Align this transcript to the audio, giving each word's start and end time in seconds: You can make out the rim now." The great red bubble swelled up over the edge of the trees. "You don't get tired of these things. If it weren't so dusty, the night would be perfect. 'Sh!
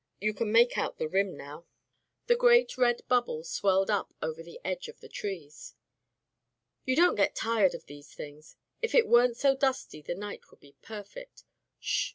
You 0.19 0.33
can 0.33 0.51
make 0.51 0.79
out 0.79 0.97
the 0.97 1.07
rim 1.07 1.37
now." 1.37 1.67
The 2.25 2.35
great 2.35 2.75
red 2.75 3.07
bubble 3.07 3.43
swelled 3.43 3.91
up 3.91 4.15
over 4.19 4.41
the 4.41 4.59
edge 4.65 4.87
of 4.87 4.99
the 4.99 5.07
trees. 5.07 5.75
"You 6.85 6.95
don't 6.95 7.13
get 7.13 7.35
tired 7.35 7.75
of 7.75 7.85
these 7.85 8.11
things. 8.11 8.55
If 8.81 8.95
it 8.95 9.07
weren't 9.07 9.37
so 9.37 9.55
dusty, 9.55 10.01
the 10.01 10.15
night 10.15 10.49
would 10.49 10.59
be 10.59 10.75
perfect. 10.81 11.43
'Sh! 11.77 12.09